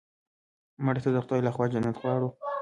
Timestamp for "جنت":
1.73-1.95